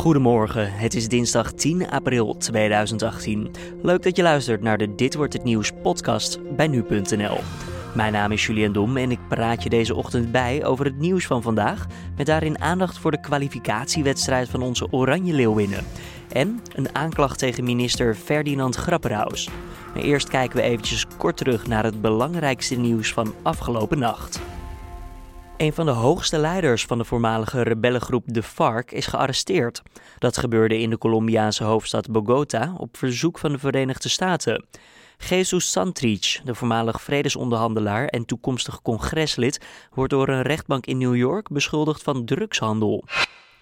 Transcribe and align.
Goedemorgen, 0.00 0.72
het 0.72 0.94
is 0.94 1.08
dinsdag 1.08 1.52
10 1.52 1.90
april 1.90 2.36
2018. 2.36 3.50
Leuk 3.82 4.02
dat 4.02 4.16
je 4.16 4.22
luistert 4.22 4.62
naar 4.62 4.78
de 4.78 4.94
Dit 4.94 5.14
wordt 5.14 5.32
het 5.32 5.44
nieuws 5.44 5.70
podcast 5.82 6.56
bij 6.56 6.68
nu.nl. 6.68 7.38
Mijn 7.94 8.12
naam 8.12 8.32
is 8.32 8.46
Julian 8.46 8.72
Dom 8.72 8.96
en 8.96 9.10
ik 9.10 9.18
praat 9.28 9.62
je 9.62 9.68
deze 9.68 9.94
ochtend 9.94 10.32
bij 10.32 10.64
over 10.64 10.84
het 10.84 10.98
nieuws 10.98 11.26
van 11.26 11.42
vandaag, 11.42 11.86
met 12.16 12.26
daarin 12.26 12.60
aandacht 12.60 12.98
voor 12.98 13.10
de 13.10 13.20
kwalificatiewedstrijd 13.20 14.48
van 14.48 14.62
onze 14.62 14.92
Oranje 14.92 15.32
Leeuwinnen 15.32 15.84
en 16.28 16.60
een 16.74 16.94
aanklacht 16.94 17.38
tegen 17.38 17.64
minister 17.64 18.14
Ferdinand 18.14 18.76
Grapperhaus. 18.76 19.48
Maar 19.94 20.02
eerst 20.02 20.28
kijken 20.28 20.56
we 20.56 20.62
eventjes 20.62 21.06
kort 21.16 21.36
terug 21.36 21.66
naar 21.66 21.84
het 21.84 22.00
belangrijkste 22.00 22.74
nieuws 22.74 23.12
van 23.12 23.34
afgelopen 23.42 23.98
nacht. 23.98 24.40
Een 25.60 25.72
van 25.72 25.86
de 25.86 25.92
hoogste 25.92 26.38
leiders 26.38 26.84
van 26.84 26.98
de 26.98 27.04
voormalige 27.04 27.62
rebellengroep 27.62 28.24
de 28.26 28.42
FARC 28.42 28.92
is 28.92 29.06
gearresteerd. 29.06 29.82
Dat 30.18 30.38
gebeurde 30.38 30.78
in 30.78 30.90
de 30.90 30.98
Colombiaanse 30.98 31.64
hoofdstad 31.64 32.10
Bogota 32.10 32.74
op 32.76 32.96
verzoek 32.96 33.38
van 33.38 33.52
de 33.52 33.58
Verenigde 33.58 34.08
Staten. 34.08 34.64
Jesus 35.28 35.70
Santrich, 35.70 36.40
de 36.44 36.54
voormalig 36.54 37.02
vredesonderhandelaar 37.02 38.06
en 38.06 38.24
toekomstig 38.24 38.82
congreslid, 38.82 39.60
wordt 39.94 40.10
door 40.10 40.28
een 40.28 40.42
rechtbank 40.42 40.86
in 40.86 40.98
New 40.98 41.16
York 41.16 41.48
beschuldigd 41.48 42.02
van 42.02 42.24
drugshandel. 42.24 43.04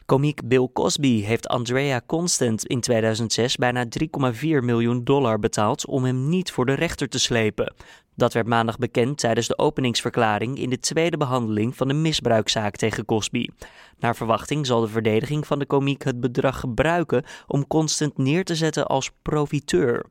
Komiek 0.06 0.48
Bill 0.48 0.68
Cosby 0.72 1.22
heeft 1.22 1.48
Andrea 1.48 2.00
Constant 2.06 2.66
in 2.66 2.80
2006 2.80 3.56
bijna 3.56 3.84
3,4 4.32 4.38
miljoen 4.40 5.04
dollar 5.04 5.38
betaald 5.38 5.86
om 5.86 6.04
hem 6.04 6.28
niet 6.28 6.52
voor 6.52 6.66
de 6.66 6.74
rechter 6.74 7.08
te 7.08 7.18
slepen. 7.18 7.74
Dat 8.18 8.32
werd 8.32 8.46
maandag 8.46 8.78
bekend 8.78 9.18
tijdens 9.18 9.46
de 9.46 9.58
openingsverklaring 9.58 10.58
in 10.58 10.70
de 10.70 10.78
tweede 10.78 11.16
behandeling 11.16 11.76
van 11.76 11.88
de 11.88 11.94
misbruikzaak 11.94 12.76
tegen 12.76 13.04
Cosby. 13.04 13.46
Naar 13.98 14.16
verwachting 14.16 14.66
zal 14.66 14.80
de 14.80 14.88
verdediging 14.88 15.46
van 15.46 15.58
de 15.58 15.66
komiek 15.66 16.04
het 16.04 16.20
bedrag 16.20 16.60
gebruiken 16.60 17.24
om 17.46 17.66
Constant 17.66 18.18
neer 18.18 18.44
te 18.44 18.54
zetten 18.54 18.86
als 18.86 19.10
profiteur. 19.22 20.06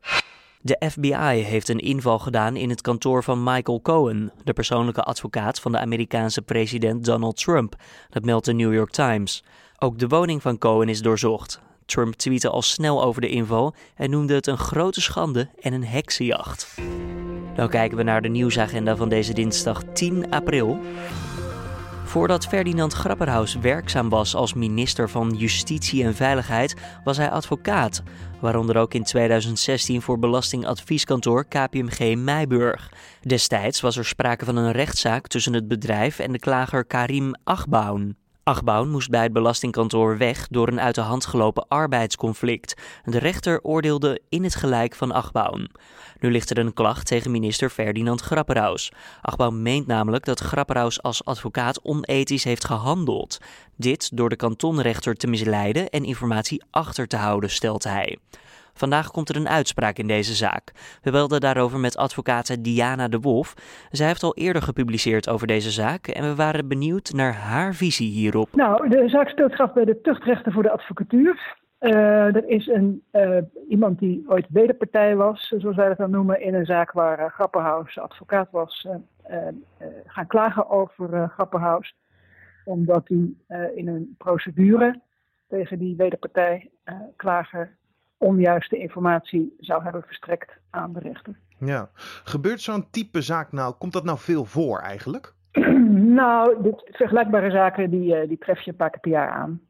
De 0.60 0.90
FBI 0.90 1.42
heeft 1.42 1.68
een 1.68 1.78
inval 1.78 2.18
gedaan 2.18 2.56
in 2.56 2.70
het 2.70 2.80
kantoor 2.80 3.24
van 3.24 3.42
Michael 3.42 3.80
Cohen, 3.82 4.32
de 4.44 4.52
persoonlijke 4.52 5.02
advocaat 5.02 5.60
van 5.60 5.72
de 5.72 5.78
Amerikaanse 5.78 6.42
president 6.42 7.04
Donald 7.04 7.36
Trump. 7.36 7.76
Dat 8.08 8.24
meldt 8.24 8.46
de 8.46 8.52
New 8.52 8.74
York 8.74 8.90
Times. 8.90 9.44
Ook 9.78 9.98
de 9.98 10.08
woning 10.08 10.42
van 10.42 10.58
Cohen 10.58 10.88
is 10.88 11.02
doorzocht. 11.02 11.60
Trump 11.86 12.14
tweette 12.14 12.48
al 12.48 12.62
snel 12.62 13.02
over 13.02 13.20
de 13.20 13.28
inval 13.28 13.74
en 13.94 14.10
noemde 14.10 14.34
het 14.34 14.46
een 14.46 14.58
grote 14.58 15.00
schande 15.00 15.48
en 15.60 15.72
een 15.72 15.84
heksenjacht. 15.84 16.76
Dan 17.58 17.68
kijken 17.68 17.96
we 17.96 18.02
naar 18.02 18.22
de 18.22 18.28
nieuwsagenda 18.28 18.96
van 18.96 19.08
deze 19.08 19.32
dinsdag 19.32 19.82
10 19.92 20.30
april. 20.30 20.78
Voordat 22.04 22.46
Ferdinand 22.46 22.92
Grapperhaus 22.92 23.54
werkzaam 23.54 24.08
was 24.08 24.34
als 24.34 24.54
minister 24.54 25.10
van 25.10 25.34
Justitie 25.36 26.04
en 26.04 26.14
Veiligheid, 26.14 26.74
was 27.04 27.16
hij 27.16 27.30
advocaat. 27.30 28.02
Waaronder 28.40 28.76
ook 28.76 28.94
in 28.94 29.02
2016 29.02 30.02
voor 30.02 30.18
belastingadvieskantoor 30.18 31.44
KPMG 31.44 32.16
Meiburg. 32.16 32.92
Destijds 33.20 33.80
was 33.80 33.96
er 33.96 34.04
sprake 34.04 34.44
van 34.44 34.56
een 34.56 34.72
rechtszaak 34.72 35.26
tussen 35.26 35.52
het 35.52 35.68
bedrijf 35.68 36.18
en 36.18 36.32
de 36.32 36.38
klager 36.38 36.84
Karim 36.84 37.34
Achbaun. 37.44 38.16
Achbaun 38.48 38.90
moest 38.90 39.10
bij 39.10 39.22
het 39.22 39.32
belastingkantoor 39.32 40.18
weg 40.18 40.48
door 40.50 40.68
een 40.68 40.80
uit 40.80 40.94
de 40.94 41.00
hand 41.00 41.26
gelopen 41.26 41.68
arbeidsconflict. 41.68 42.74
De 43.04 43.18
rechter 43.18 43.62
oordeelde 43.62 44.20
in 44.28 44.44
het 44.44 44.54
gelijk 44.54 44.94
van 44.94 45.12
Achbaun. 45.12 45.70
Nu 46.20 46.30
ligt 46.30 46.50
er 46.50 46.58
een 46.58 46.74
klacht 46.74 47.06
tegen 47.06 47.30
minister 47.30 47.70
Ferdinand 47.70 48.20
Grapperhaus. 48.20 48.92
Achbaun 49.22 49.62
meent 49.62 49.86
namelijk 49.86 50.24
dat 50.24 50.40
Grapperhaus 50.40 51.02
als 51.02 51.24
advocaat 51.24 51.82
onethisch 51.82 52.44
heeft 52.44 52.64
gehandeld. 52.64 53.38
Dit 53.76 54.16
door 54.16 54.28
de 54.28 54.36
kantonrechter 54.36 55.14
te 55.14 55.26
misleiden 55.26 55.88
en 55.88 56.04
informatie 56.04 56.62
achter 56.70 57.06
te 57.06 57.16
houden, 57.16 57.50
stelt 57.50 57.84
hij. 57.84 58.18
Vandaag 58.78 59.10
komt 59.10 59.28
er 59.28 59.36
een 59.36 59.48
uitspraak 59.48 59.96
in 59.96 60.06
deze 60.06 60.34
zaak. 60.34 60.72
We 61.02 61.10
belden 61.10 61.40
daarover 61.40 61.78
met 61.78 61.96
advocate 61.96 62.60
Diana 62.60 63.08
de 63.08 63.20
Wolf. 63.20 63.54
Zij 63.90 64.06
heeft 64.06 64.22
al 64.22 64.34
eerder 64.34 64.62
gepubliceerd 64.62 65.28
over 65.28 65.46
deze 65.46 65.70
zaak 65.70 66.06
en 66.06 66.22
we 66.22 66.34
waren 66.34 66.68
benieuwd 66.68 67.12
naar 67.12 67.34
haar 67.34 67.74
visie 67.74 68.10
hierop. 68.10 68.48
Nou, 68.54 68.88
de 68.88 69.08
zaak 69.08 69.28
speelt 69.28 69.58
af 69.58 69.72
bij 69.72 69.84
de 69.84 70.00
tuchtrechten 70.00 70.52
voor 70.52 70.62
de 70.62 70.70
advocatuur. 70.70 71.56
Uh, 71.80 72.34
er 72.34 72.48
is 72.48 72.66
een, 72.66 73.02
uh, 73.12 73.38
iemand 73.68 73.98
die 73.98 74.24
ooit 74.28 74.46
wederpartij 74.48 75.16
was, 75.16 75.54
zoals 75.56 75.76
wij 75.76 75.88
dat 75.88 75.98
dan 75.98 76.10
noemen, 76.10 76.40
in 76.40 76.54
een 76.54 76.66
zaak 76.66 76.92
waar 76.92 77.20
uh, 77.20 77.26
Grapperhaus 77.26 77.98
advocaat 77.98 78.48
was, 78.50 78.86
gaan 80.06 80.26
klagen 80.26 80.70
over 80.70 81.28
Grapperhaus. 81.28 81.94
Omdat 82.64 83.08
hij 83.08 83.32
in 83.74 83.88
een 83.88 84.14
procedure 84.18 85.00
tegen 85.48 85.78
die 85.78 85.96
wederpartij 85.96 86.70
klager 87.16 87.76
onjuiste 88.18 88.78
informatie 88.78 89.54
zou 89.58 89.82
hebben 89.82 90.02
verstrekt 90.02 90.50
aan 90.70 90.92
de 90.92 91.00
rechter. 91.00 91.36
Ja, 91.58 91.90
gebeurt 92.24 92.60
zo'n 92.60 92.90
type 92.90 93.20
zaak 93.20 93.52
nou, 93.52 93.74
komt 93.78 93.92
dat 93.92 94.04
nou 94.04 94.18
veel 94.18 94.44
voor 94.44 94.78
eigenlijk? 94.78 95.34
nou, 96.20 96.62
dit, 96.62 96.88
vergelijkbare 96.90 97.50
zaken 97.50 97.90
die, 97.90 98.26
die 98.26 98.38
tref 98.38 98.60
je 98.60 98.70
een 98.70 98.76
paar 98.76 98.90
keer 98.90 99.00
per 99.00 99.10
jaar 99.10 99.30
aan. 99.30 99.60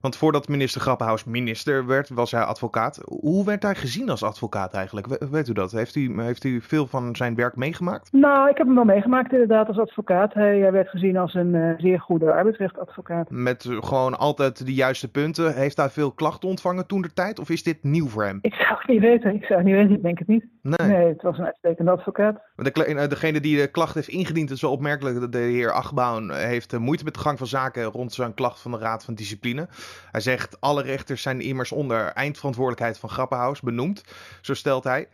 Want 0.00 0.16
voordat 0.16 0.48
minister 0.48 0.80
Grappenhaus 0.80 1.24
minister 1.24 1.86
werd, 1.86 2.08
was 2.08 2.30
hij 2.30 2.42
advocaat. 2.42 3.00
Hoe 3.04 3.44
werd 3.44 3.62
hij 3.62 3.74
gezien 3.74 4.10
als 4.10 4.22
advocaat 4.22 4.74
eigenlijk? 4.74 5.06
weet 5.30 5.48
u 5.48 5.52
dat? 5.52 5.72
Heeft 5.72 5.94
u, 5.94 6.22
heeft 6.22 6.44
u 6.44 6.60
veel 6.60 6.86
van 6.86 7.16
zijn 7.16 7.34
werk 7.34 7.56
meegemaakt? 7.56 8.12
Nou, 8.12 8.50
ik 8.50 8.56
heb 8.56 8.66
hem 8.66 8.74
wel 8.74 8.84
meegemaakt 8.84 9.32
inderdaad 9.32 9.68
als 9.68 9.78
advocaat. 9.78 10.34
Hij 10.34 10.72
werd 10.72 10.88
gezien 10.88 11.16
als 11.16 11.34
een 11.34 11.54
uh, 11.54 11.72
zeer 11.76 12.00
goede 12.00 12.32
arbeidsrechtadvocaat. 12.32 13.30
Met 13.30 13.68
gewoon 13.80 14.18
altijd 14.18 14.66
de 14.66 14.74
juiste 14.74 15.10
punten. 15.10 15.54
Heeft 15.54 15.76
hij 15.76 15.88
veel 15.88 16.12
klachten 16.12 16.48
ontvangen 16.48 16.86
toen 16.86 17.02
de 17.02 17.12
tijd? 17.12 17.38
Of 17.38 17.50
is 17.50 17.62
dit 17.62 17.82
nieuw 17.82 18.06
voor 18.06 18.24
hem? 18.24 18.38
Ik 18.40 18.54
zou 18.54 18.78
het 18.78 18.88
niet 18.88 19.00
weten. 19.00 19.34
Ik 19.34 19.44
zou 19.44 19.58
het 19.58 19.68
niet 19.68 19.76
weten. 19.76 19.94
Ik 19.94 20.02
denk 20.02 20.18
het 20.18 20.28
niet. 20.28 20.44
Nee, 20.62 20.88
nee 20.88 21.06
het 21.06 21.22
was 21.22 21.38
een 21.38 21.44
uitstekende 21.44 21.90
advocaat. 21.90 22.40
De, 22.56 22.72
eh, 22.72 23.08
degene 23.08 23.40
die 23.40 23.56
de 23.56 23.70
klacht 23.70 23.94
heeft 23.94 24.08
ingediend, 24.08 24.50
is 24.50 24.60
wel 24.60 24.72
opmerkelijk. 24.72 25.20
Dat 25.20 25.32
de 25.32 25.38
heer 25.38 25.72
Achbouw 25.72 26.28
heeft 26.28 26.72
eh, 26.72 26.80
moeite 26.80 27.04
met 27.04 27.14
de 27.14 27.20
gang 27.20 27.38
van 27.38 27.46
zaken 27.46 27.84
rond 27.84 28.12
zijn 28.12 28.34
klacht 28.34 28.60
van 28.60 28.70
de 28.70 28.78
Raad 28.78 29.04
van 29.04 29.14
Discipline. 29.14 29.68
Hij 30.10 30.20
zegt, 30.20 30.60
alle 30.60 30.82
rechters 30.82 31.22
zijn 31.22 31.40
immers 31.40 31.72
onder 31.72 32.06
eindverantwoordelijkheid 32.06 32.98
van 32.98 33.08
Grappenhaus 33.08 33.60
benoemd. 33.60 34.04
Zo 34.40 34.54
stelt 34.54 34.84
hij. 34.84 35.08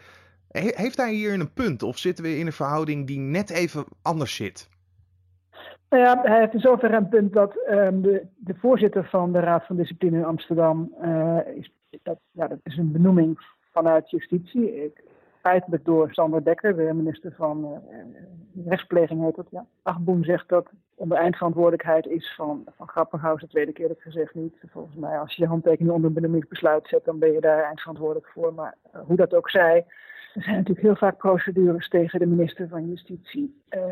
heeft 0.50 0.96
hij 0.96 1.12
hier 1.12 1.32
een 1.32 1.52
punt 1.52 1.82
of 1.82 1.98
zitten 1.98 2.24
we 2.24 2.38
in 2.38 2.46
een 2.46 2.52
verhouding 2.52 3.06
die 3.06 3.18
net 3.18 3.50
even 3.50 3.84
anders 4.02 4.34
zit? 4.34 4.68
Nou 5.88 6.02
ja, 6.02 6.20
hij 6.22 6.40
heeft 6.40 6.54
in 6.54 6.60
zoverre 6.60 6.96
een 6.96 7.08
punt 7.08 7.32
dat 7.32 7.56
um, 7.70 8.02
de, 8.02 8.26
de, 8.36 8.54
voorzitter 8.54 9.04
van 9.04 9.32
de 9.32 9.40
Raad 9.40 9.66
van 9.66 9.76
Discipline 9.76 10.16
in 10.16 10.24
Amsterdam, 10.24 10.94
uh, 11.02 11.38
is, 11.54 11.72
dat, 12.02 12.18
ja, 12.30 12.48
dat 12.48 12.58
is 12.62 12.76
een 12.76 12.92
benoeming 12.92 13.38
vanuit 13.72 14.10
justitie. 14.10 14.84
Ik, 14.84 15.02
feitelijk 15.46 15.84
door 15.84 16.12
Sander 16.12 16.44
Dekker, 16.44 16.76
de 16.76 16.92
minister 16.94 17.32
van 17.36 17.64
uh, 17.64 18.66
rechtspleging 18.66 19.22
heet 19.22 19.36
dat. 19.36 19.46
Ja. 19.50 19.66
Zegt 20.20 20.48
dat 20.48 20.68
onder 20.94 21.18
eindverantwoordelijkheid 21.18 22.06
is 22.06 22.34
van, 22.36 22.64
van 22.76 22.88
Grapperhaus. 22.88 23.40
De 23.40 23.46
tweede 23.46 23.72
keer 23.72 23.88
dat 23.88 24.00
gezegd 24.00 24.34
niet. 24.34 24.54
Volgens 24.70 24.96
mij, 24.96 25.18
als 25.18 25.34
je 25.34 25.42
je 25.42 25.48
handtekening 25.48 25.94
onder 25.94 26.08
een 26.08 26.14
benoemingsbesluit 26.14 26.88
zet, 26.88 27.04
dan 27.04 27.18
ben 27.18 27.32
je 27.32 27.40
daar 27.40 27.62
eindverantwoordelijk 27.62 28.28
voor. 28.28 28.54
Maar 28.54 28.74
uh, 28.94 29.00
hoe 29.06 29.16
dat 29.16 29.34
ook 29.34 29.50
zij, 29.50 29.86
er 30.34 30.42
zijn 30.42 30.56
natuurlijk 30.56 30.86
heel 30.86 30.96
vaak 30.96 31.16
procedures 31.16 31.88
tegen 31.88 32.18
de 32.18 32.26
minister 32.26 32.68
van 32.68 32.88
Justitie. 32.88 33.62
Uh, 33.70 33.84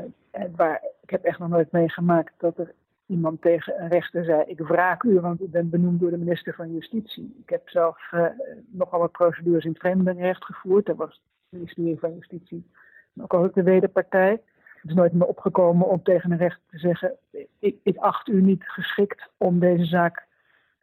waar, 0.56 0.82
ik 1.02 1.10
heb 1.10 1.24
echt 1.24 1.38
nog 1.38 1.48
nooit 1.48 1.72
meegemaakt 1.72 2.32
dat 2.38 2.58
er 2.58 2.74
iemand 3.06 3.42
tegen 3.42 3.82
een 3.82 3.88
rechter 3.88 4.24
zei: 4.24 4.42
Ik 4.46 4.58
wraak 4.60 5.02
u, 5.02 5.20
want 5.20 5.40
u 5.40 5.48
bent 5.48 5.70
benoemd 5.70 6.00
door 6.00 6.10
de 6.10 6.24
minister 6.24 6.54
van 6.54 6.72
Justitie. 6.72 7.36
Ik 7.42 7.50
heb 7.50 7.68
zelf 7.68 8.12
uh, 8.14 8.26
nogal 8.70 9.00
wat 9.00 9.12
procedures 9.12 9.64
in 9.64 9.74
vreemdelingenrecht 9.74 10.44
gevoerd. 10.44 10.86
Dat 10.86 10.96
was 10.96 11.22
ministerie 11.54 11.98
van 11.98 12.14
Justitie, 12.14 12.70
ook 13.20 13.34
al 13.34 13.50
de 13.52 13.62
wederpartij. 13.62 14.30
Het 14.80 14.90
is 14.90 14.94
nooit 14.94 15.12
meer 15.12 15.26
opgekomen 15.26 15.88
om 15.88 16.02
tegen 16.02 16.30
een 16.30 16.38
rechter 16.38 16.62
te 16.70 16.78
zeggen: 16.78 17.14
ik, 17.58 17.76
ik 17.82 17.96
acht 17.96 18.28
u 18.28 18.42
niet 18.42 18.64
geschikt 18.64 19.30
om 19.36 19.58
deze 19.58 19.84
zaak 19.84 20.26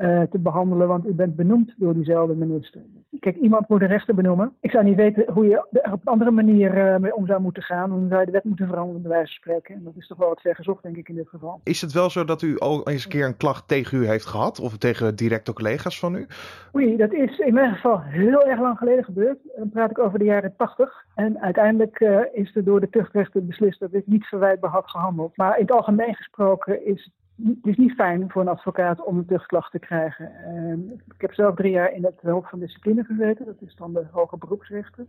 uh, 0.01 0.22
te 0.22 0.39
behandelen, 0.39 0.88
want 0.88 1.06
u 1.06 1.13
bent 1.13 1.36
benoemd 1.36 1.74
door 1.77 1.94
diezelfde 1.94 2.36
minister. 2.36 2.81
Kijk, 3.19 3.36
iemand 3.36 3.69
moet 3.69 3.81
een 3.81 3.88
rechter 3.88 4.15
benoemen. 4.15 4.53
Ik 4.59 4.71
zou 4.71 4.83
niet 4.83 4.95
weten 4.95 5.31
hoe 5.33 5.45
je 5.45 5.68
er 5.71 5.92
op 5.92 6.00
een 6.00 6.13
andere 6.13 6.31
manier 6.31 6.77
uh, 6.77 6.98
mee 6.98 7.15
om 7.15 7.25
zou 7.25 7.42
moeten 7.42 7.63
gaan. 7.63 7.89
Dan 7.89 8.07
zou 8.07 8.19
je 8.19 8.25
de 8.25 8.31
wet 8.31 8.44
moeten 8.44 8.68
veranderen, 8.68 9.01
bij 9.01 9.12
wijze 9.12 9.25
van 9.25 9.36
spreken. 9.36 9.75
En 9.75 9.83
dat 9.83 9.95
is 9.95 10.07
toch 10.07 10.18
wel 10.18 10.27
wat 10.27 10.42
ver 10.42 10.56
gezocht, 10.56 10.83
denk 10.83 10.95
ik, 10.95 11.09
in 11.09 11.15
dit 11.15 11.30
geval. 11.30 11.62
Is 11.63 11.81
het 11.81 11.92
wel 11.92 12.09
zo 12.09 12.24
dat 12.24 12.42
u 12.42 12.57
al 12.57 12.88
eens 12.88 13.03
een 13.03 13.09
keer 13.09 13.25
een 13.25 13.38
klacht 13.38 13.68
tegen 13.68 13.98
u 13.98 14.07
heeft 14.07 14.25
gehad? 14.25 14.59
Of 14.59 14.77
tegen 14.77 15.15
directe 15.15 15.53
collega's 15.53 16.00
van 16.00 16.15
u? 16.15 16.27
Oei, 16.75 16.98
dat 16.98 17.13
is 17.13 17.39
in 17.39 17.53
mijn 17.53 17.74
geval 17.74 18.01
heel 18.01 18.45
erg 18.45 18.59
lang 18.59 18.77
geleden 18.77 19.03
gebeurd. 19.03 19.38
Dan 19.56 19.69
praat 19.69 19.92
ik 19.92 20.00
over 20.00 20.19
de 20.19 20.25
jaren 20.25 20.53
80. 20.57 21.06
En 21.15 21.42
uiteindelijk 21.42 22.00
uh, 22.00 22.19
is 22.33 22.56
er 22.56 22.63
door 22.63 22.80
de 22.80 22.89
tuchtrechter 22.89 23.45
beslist 23.45 23.80
dat 23.80 23.94
ik 23.94 24.07
niet 24.07 24.25
verwijtbaar 24.25 24.71
had 24.71 24.89
gehandeld. 24.89 25.38
Maar 25.38 25.56
in 25.56 25.65
het 25.65 25.71
algemeen 25.71 26.15
gesproken 26.15 26.86
is 26.86 27.12
het 27.45 27.65
is 27.65 27.77
niet 27.77 27.93
fijn 27.93 28.29
voor 28.29 28.41
een 28.41 28.47
advocaat 28.47 29.03
om 29.03 29.17
een 29.17 29.25
tuchtklacht 29.25 29.71
te 29.71 29.79
krijgen. 29.79 30.31
Uh, 30.47 30.95
ik 31.15 31.21
heb 31.21 31.33
zelf 31.33 31.55
drie 31.55 31.71
jaar 31.71 31.93
in 31.93 32.03
het 32.03 32.21
Hof 32.21 32.49
van 32.49 32.59
Discipline 32.59 33.03
gezeten, 33.03 33.45
dat 33.45 33.61
is 33.61 33.75
dan 33.75 33.93
de 33.93 34.05
hoge 34.11 34.38
beroepsrechter. 34.38 35.05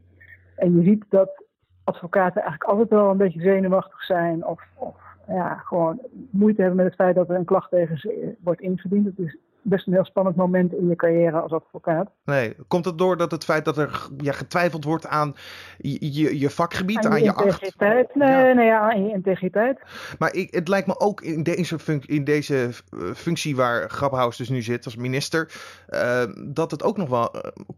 En 0.57 0.77
je 0.77 0.83
ziet 0.83 1.05
dat 1.09 1.45
advocaten 1.85 2.43
eigenlijk 2.43 2.71
altijd 2.71 2.89
wel 2.89 3.11
een 3.11 3.17
beetje 3.17 3.41
zenuwachtig 3.41 4.03
zijn 4.05 4.47
of, 4.47 4.63
of 4.75 4.97
ja, 5.29 5.55
gewoon 5.55 6.01
moeite 6.31 6.61
hebben 6.61 6.77
met 6.77 6.87
het 6.87 6.95
feit 6.95 7.15
dat 7.15 7.29
er 7.29 7.37
een 7.37 7.45
klacht 7.45 7.71
tegen 7.71 7.99
ze 7.99 8.35
wordt 8.41 8.61
ingediend. 8.61 9.07
Het 9.07 9.19
is 9.19 9.37
best 9.63 9.87
een 9.87 9.93
heel 9.93 10.05
spannend 10.05 10.37
moment 10.37 10.73
in 10.73 10.89
je 10.89 10.97
carrière 10.97 11.41
als 11.41 11.53
advocaat. 11.53 12.11
Nee, 12.25 12.57
komt 12.69 12.85
het 12.85 12.99
door 12.99 13.17
dat 13.17 13.31
het 13.31 13.45
feit 13.45 13.65
dat 13.65 13.79
er 13.79 14.09
ja, 14.17 14.33
getwijfeld 14.33 14.85
wordt 14.85 15.07
aan 15.07 15.35
je, 15.79 16.39
je, 16.39 16.51
vakgebied, 16.51 17.07
aan, 17.07 17.23
je, 17.23 17.27
integriteit? 17.27 18.15
Nee, 18.15 18.29
ja. 18.29 18.53
nee, 18.53 18.67
ja, 18.67 18.91
aan 18.91 19.05
je 19.05 19.13
integriteit. 19.13 19.81
Maar 20.19 20.35
ik, 20.35 20.55
het 20.55 20.69
lijkt 20.69 20.87
me 20.87 21.01
ook 21.01 21.21
in 21.21 21.43
deze, 21.43 21.79
in 22.07 22.25
deze 22.25 22.69
eh, 22.91 22.99
functie 23.15 23.57
waar 23.57 23.91
Grappenhaus 23.91 24.37
dus 24.37 24.49
nu 24.49 24.63
zit 24.63 24.85
als 24.85 24.97
minister, 24.97 25.51
uh, 25.89 26.23
dat 26.49 26.71
het 26.71 26.83
ook 26.83 26.97
nog 26.97 27.09
wel 27.09 27.31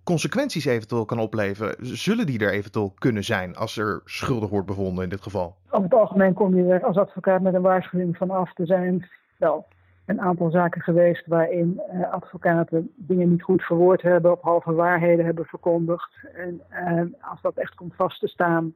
consequenties 0.05 0.65
eventueel 0.65 1.05
kan 1.05 1.19
opleveren. 1.19 1.75
Zullen 1.81 2.27
die 2.27 2.39
er 2.39 2.53
eventueel 2.53 2.93
kunnen 2.99 3.25
zijn 3.25 3.57
als 3.57 3.77
er 3.77 4.01
schuldig 4.05 4.51
wordt 4.51 4.67
bevonden 4.67 5.05
in 5.05 5.11
dit 5.11 5.23
geval? 5.23 5.57
Over 5.71 5.85
het 5.85 5.95
algemeen 5.95 6.33
kom 6.33 6.57
je 6.57 6.73
er 6.73 6.85
als 6.85 6.97
advocaat 6.97 7.41
met 7.41 7.55
een 7.55 7.63
waarschuwing 7.63 8.17
vanaf. 8.17 8.59
Er 8.59 8.67
zijn 8.67 9.09
wel 9.39 9.67
een 10.05 10.21
aantal 10.21 10.51
zaken 10.51 10.81
geweest 10.81 11.27
waarin 11.27 11.81
uh, 11.93 12.13
advocaten 12.13 12.91
dingen 12.97 13.31
niet 13.31 13.43
goed 13.43 13.63
verwoord 13.63 14.03
hebben 14.03 14.33
of 14.33 14.41
halve 14.41 14.73
waarheden 14.73 15.25
hebben 15.25 15.45
verkondigd. 15.45 16.11
En 16.35 16.63
uh, 16.71 17.03
als 17.21 17.41
dat 17.43 17.57
echt 17.57 17.75
komt 17.75 17.95
vast 17.95 18.21
te 18.21 18.29
staan 18.29 18.75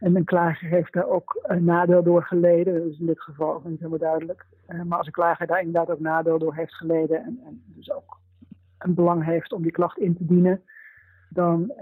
en 0.00 0.16
een 0.16 0.24
klager 0.24 0.68
heeft 0.68 0.92
daar 0.92 1.08
ook 1.08 1.40
een 1.42 1.64
nadeel 1.64 2.02
door 2.02 2.24
geleden, 2.24 2.90
is 2.90 2.98
in 2.98 3.06
dit 3.06 3.20
geval 3.20 3.62
niet 3.64 3.78
helemaal 3.78 3.98
duidelijk. 3.98 4.46
Uh, 4.68 4.82
maar 4.82 4.98
als 4.98 5.06
een 5.06 5.12
klager 5.12 5.46
daar 5.46 5.58
inderdaad 5.58 5.90
ook 5.90 6.00
nadeel 6.00 6.38
door 6.38 6.54
heeft 6.54 6.74
geleden 6.74 7.24
en, 7.24 7.40
en 7.46 7.62
dus 7.66 7.92
ook 7.92 8.20
een 8.78 8.94
belang 8.94 9.24
heeft 9.24 9.52
om 9.52 9.62
die 9.62 9.72
klacht 9.72 9.98
in 9.98 10.16
te 10.16 10.26
dienen, 10.26 10.62
dan 11.28 11.72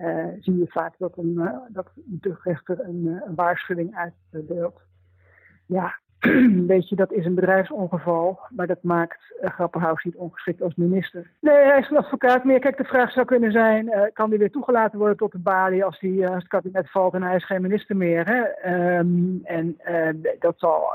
zie 0.40 0.58
je 0.58 0.66
vaak 0.68 0.94
dat 0.98 1.16
een, 1.16 1.50
dat 1.68 1.90
de 1.94 2.36
rechter 2.42 2.80
een, 2.80 3.22
een 3.26 3.34
waarschuwing 3.34 3.96
uitdeelt. 4.30 4.80
Ja, 5.66 5.94
weet 6.66 6.88
je, 6.88 6.96
dat 6.96 7.12
is 7.12 7.24
een 7.24 7.34
bedrijfsongeval, 7.34 8.38
maar 8.50 8.66
dat 8.66 8.82
maakt 8.82 9.18
uh, 9.42 9.50
Grapperhaus 9.50 10.04
niet 10.04 10.16
ongeschikt 10.16 10.62
als 10.62 10.74
minister. 10.74 11.30
Nee, 11.40 11.64
hij 11.64 11.78
is 11.78 11.90
een 11.90 11.96
advocaat 11.96 12.44
meer. 12.44 12.58
Kijk, 12.58 12.76
de 12.76 12.84
vraag 12.84 13.12
zou 13.12 13.26
kunnen 13.26 13.52
zijn, 13.52 13.86
uh, 13.86 14.02
kan 14.12 14.28
hij 14.28 14.38
weer 14.38 14.50
toegelaten 14.50 14.98
worden 14.98 15.16
tot 15.16 15.32
de 15.32 15.38
balie 15.38 15.84
als, 15.84 15.98
die, 15.98 16.20
uh, 16.20 16.26
als 16.26 16.36
het 16.36 16.48
kabinet 16.48 16.90
valt 16.90 17.14
en 17.14 17.22
hij 17.22 17.36
is 17.36 17.46
geen 17.46 17.62
minister 17.62 17.96
meer? 17.96 18.26
Hè? 18.26 18.68
Um, 18.98 19.40
en 19.44 19.78
dat, 20.38 20.54
zal, 20.58 20.94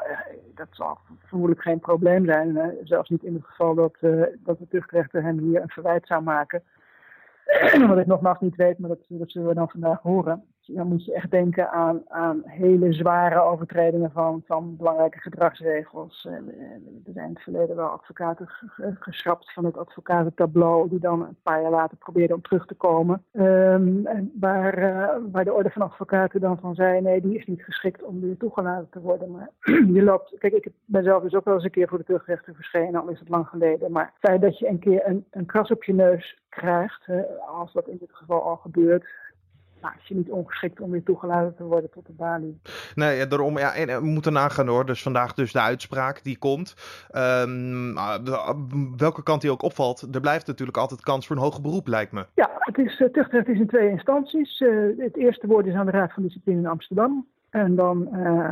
dat 0.56 0.68
zal 0.72 0.98
vermoedelijk 1.26 1.62
geen 1.62 1.80
probleem 1.80 2.26
zijn, 2.26 2.78
zelfs 2.84 3.10
niet 3.10 3.24
in 3.24 3.34
het 3.34 3.46
geval 3.46 3.76
dat, 3.76 3.98
dat 4.38 4.60
de 4.60 4.68
tuchtrechter 4.70 5.24
hem 5.24 5.40
hier 5.40 5.62
een 5.62 5.70
verwijt 5.70 6.08
zou 6.08 6.24
maken. 6.24 6.64
Wat 7.88 7.98
ik 7.98 8.06
nogmaals 8.06 8.40
niet 8.40 8.56
weet, 8.56 8.80
maar 8.80 8.90
dat, 8.90 9.00
dat 9.08 9.32
zullen 9.32 9.48
we 9.48 9.54
dan 9.54 9.70
vandaag 9.70 10.02
horen 10.02 10.44
dan 10.66 10.88
moet 10.88 11.06
je 11.06 11.14
echt 11.14 11.32
denken 11.32 11.72
aan, 11.72 12.02
aan 12.08 12.42
hele 12.46 12.94
zware 12.94 13.42
overtredingen 13.42 14.12
van, 14.12 14.44
van 14.46 14.76
belangrijke 14.76 15.20
gedragsregels. 15.20 16.26
Er 16.26 16.42
zijn 17.14 17.28
in 17.28 17.34
het 17.34 17.44
verleden 17.44 17.76
wel 17.76 17.88
advocaten 17.88 18.50
geschrapt 19.00 19.54
van 19.54 19.66
het 19.66 19.78
advocatentableau, 19.78 20.90
die 20.90 21.00
dan 21.00 21.22
een 21.22 21.38
paar 21.44 21.62
jaar 21.62 21.72
later 21.72 21.98
probeerden 21.98 22.36
om 22.36 22.42
terug 22.42 22.66
te 22.66 22.74
komen. 22.74 23.24
Um, 23.32 24.04
waar, 24.40 24.80
uh, 24.80 25.16
waar 25.32 25.44
de 25.44 25.54
orde 25.54 25.70
van 25.70 25.82
advocaten 25.82 26.42
dan 26.42 26.60
van 26.60 26.76
zei, 26.76 27.02
nee, 27.02 27.22
die 27.22 27.38
is 27.38 27.46
niet 27.46 27.64
geschikt 27.64 28.04
om 28.04 28.22
weer 28.22 28.38
toegelaten 28.38 28.90
te 28.90 29.02
worden. 29.02 29.32
Maar 29.32 29.50
je 29.96 30.04
loopt, 30.04 30.38
kijk, 30.38 30.54
ik 30.54 30.72
ben 30.86 31.04
zelf 31.04 31.24
dus 31.24 31.34
ook 31.34 31.46
wel 31.46 31.54
eens 31.54 31.64
een 31.64 31.72
keer 31.72 31.88
voor 31.88 31.98
de 31.98 32.04
terugrechter 32.04 32.56
verschenen, 32.56 33.02
al 33.02 33.10
is 33.10 33.20
het 33.20 33.30
lang 33.30 33.48
geleden. 33.48 33.92
Maar 33.92 34.06
het 34.06 34.30
feit 34.30 34.42
dat 34.42 34.60
je 34.60 34.68
een 34.68 34.80
keer 34.80 35.08
een, 35.08 35.26
een 35.32 35.46
kras 35.46 35.72
op 35.72 35.84
je 35.84 35.94
neus 35.94 36.44
krijgt, 36.50 37.08
als 37.48 37.74
dat 37.74 37.88
in 37.88 37.98
dit 37.98 38.12
geval 38.12 38.44
al 38.44 38.56
gebeurt, 38.56 39.06
nou, 39.86 39.98
is 40.02 40.08
je 40.08 40.16
niet 40.16 40.30
ongeschikt 40.30 40.80
om 40.80 40.92
weer 40.92 41.04
toegelaten 41.04 41.56
te 41.56 41.64
worden 41.64 41.90
tot 41.90 42.06
de 42.06 42.14
balie. 42.14 42.60
Nee, 42.96 43.18
ja, 43.18 43.26
daarom, 43.26 43.58
ja, 43.58 43.74
en, 43.74 43.88
we 43.88 44.06
moeten 44.06 44.34
nagaan 44.34 44.68
hoor. 44.68 44.86
Dus 44.86 45.02
vandaag 45.02 45.34
dus 45.34 45.52
de 45.52 45.62
uitspraak 45.62 46.24
die 46.24 46.38
komt. 46.38 46.76
Um, 47.16 47.94
welke 48.98 49.24
kant 49.24 49.42
die 49.42 49.52
ook 49.52 49.62
opvalt, 49.62 50.08
er 50.16 50.22
blijft 50.22 50.48
natuurlijk 50.48 50.78
altijd 50.78 51.02
kans 51.02 51.28
voor 51.28 51.36
een 51.36 51.42
hoger 51.42 51.62
beroep, 51.62 51.88
lijkt 51.88 52.12
me. 52.12 52.26
Ja, 52.34 52.50
het 52.60 52.78
is, 52.78 53.00
uh, 53.00 53.08
tuchtrecht 53.08 53.48
is 53.48 53.60
in 53.60 53.68
twee 53.68 53.90
instanties. 53.90 54.60
Uh, 54.60 54.98
het 54.98 55.18
eerste 55.18 55.48
woord 55.48 55.66
is 55.66 55.74
aan 55.74 55.86
de 55.86 55.92
Raad 55.92 56.14
van 56.14 56.24
Discipline 56.24 56.60
in 56.60 56.68
Amsterdam. 56.68 57.28
En 57.50 57.76
dan 57.76 58.10
uh, 58.14 58.50